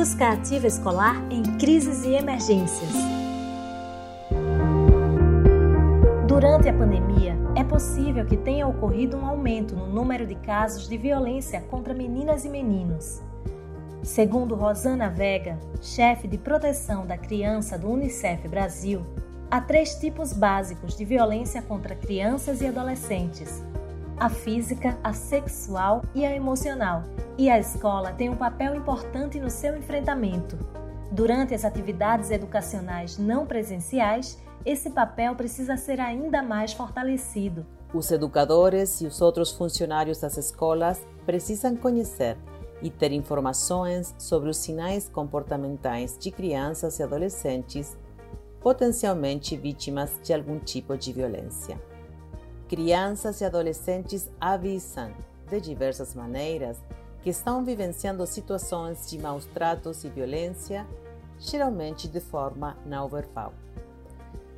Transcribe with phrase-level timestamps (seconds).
[0.00, 2.88] Busca ativa escolar em crises e emergências.
[6.26, 10.96] Durante a pandemia, é possível que tenha ocorrido um aumento no número de casos de
[10.96, 13.20] violência contra meninas e meninos.
[14.02, 19.04] Segundo Rosana Vega, chefe de proteção da criança do Unicef Brasil,
[19.50, 23.62] há três tipos básicos de violência contra crianças e adolescentes:
[24.20, 27.04] a física, a sexual e a emocional.
[27.38, 30.58] E a escola tem um papel importante no seu enfrentamento.
[31.10, 37.64] Durante as atividades educacionais não presenciais, esse papel precisa ser ainda mais fortalecido.
[37.94, 42.36] Os educadores e os outros funcionários das escolas precisam conhecer
[42.82, 47.96] e ter informações sobre os sinais comportamentais de crianças e adolescentes
[48.60, 51.80] potencialmente vítimas de algum tipo de violência.
[52.70, 55.12] Crianças e adolescentes avisam,
[55.48, 56.78] de diversas maneiras,
[57.20, 60.86] que estão vivenciando situações de maus tratos e violência,
[61.40, 63.52] geralmente de forma não verbal.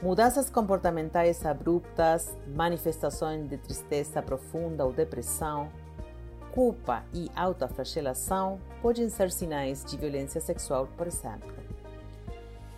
[0.00, 5.68] Mudanças comportamentais abruptas, manifestações de tristeza profunda ou depressão,
[6.52, 11.65] culpa e autoflagelação podem ser sinais de violência sexual, por exemplo.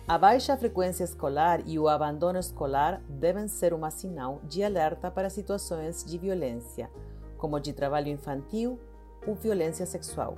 [0.09, 5.29] A baixa frequência escolar e o abandono escolar devem ser um sinal de alerta para
[5.29, 6.89] situações de violência,
[7.37, 8.79] como de trabalho infantil
[9.27, 10.35] ou violência sexual.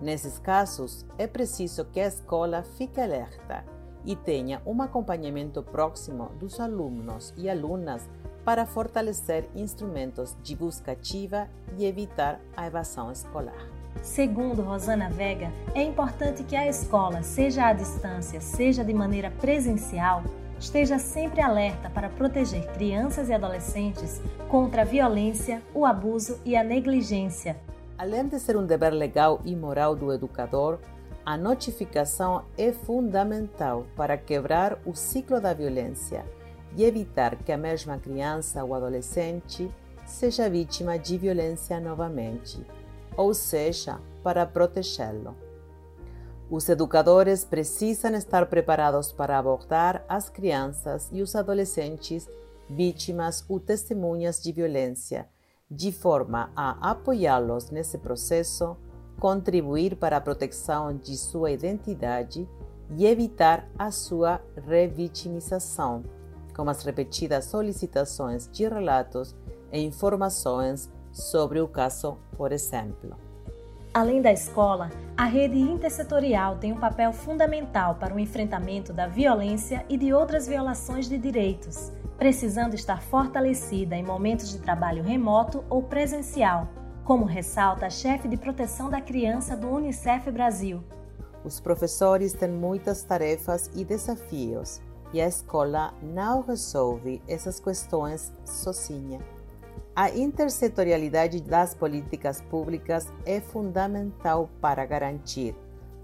[0.00, 3.64] Nesses casos, é preciso que a escola fique alerta
[4.04, 8.10] e tenha um acompanhamento próximo dos alunos e alunas
[8.44, 13.81] para fortalecer instrumentos de busca ativa e evitar a evasão escolar.
[14.00, 20.24] Segundo Rosana Vega, é importante que a escola, seja à distância, seja de maneira presencial,
[20.58, 26.64] esteja sempre alerta para proteger crianças e adolescentes contra a violência, o abuso e a
[26.64, 27.56] negligência.
[27.98, 30.78] Além de ser um dever legal e moral do educador,
[31.24, 36.24] a notificação é fundamental para quebrar o ciclo da violência
[36.76, 39.70] e evitar que a mesma criança ou adolescente
[40.04, 42.60] seja vítima de violência novamente
[43.16, 45.36] ou seja, para protegê-lo.
[46.50, 52.28] Os educadores precisam estar preparados para abordar as crianças e os adolescentes
[52.68, 55.28] vítimas ou testemunhas de violência,
[55.70, 58.76] de forma a apoiá-los nesse processo,
[59.18, 62.46] contribuir para a proteção de sua identidade
[62.96, 66.04] e evitar a sua revitimização,
[66.54, 69.34] com as repetidas solicitações de relatos
[69.72, 73.16] e informações sobre o caso, por exemplo.
[73.94, 79.84] Além da escola, a rede intersetorial tem um papel fundamental para o enfrentamento da violência
[79.86, 85.82] e de outras violações de direitos, precisando estar fortalecida em momentos de trabalho remoto ou
[85.82, 86.68] presencial,
[87.04, 90.82] como ressalta a chefe de proteção da criança do Unicef Brasil.
[91.44, 94.80] Os professores têm muitas tarefas e desafios,
[95.12, 99.20] e a escola não resolve essas questões sozinha.
[99.94, 105.54] A intersetorialidade das políticas públicas é fundamental para garantir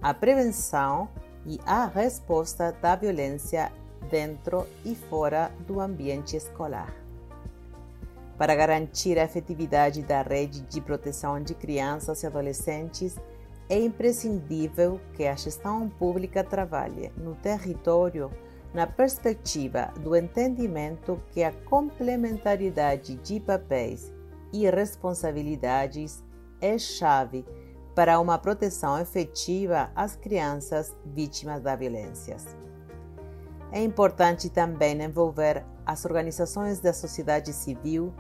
[0.02, 1.08] a prevenção
[1.46, 3.72] e a resposta da violência
[4.10, 6.94] dentro e fora do ambiente escolar.
[8.36, 13.16] Para garantir a efetividade da rede de proteção de crianças e adolescentes,
[13.70, 18.30] é imprescindível que a gestão pública trabalhe no território
[18.72, 24.12] na perspectiva do entendimento que a complementaridade de papéis
[24.52, 26.22] e responsabilidades
[26.60, 27.44] é chave
[27.94, 32.36] para uma proteção efetiva às crianças vítimas da violência.
[33.72, 38.12] É importante também envolver as organizações da sociedade civil,